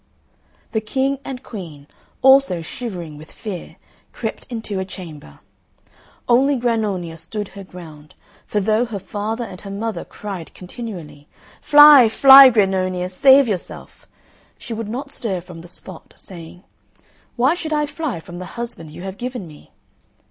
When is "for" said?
8.47-8.59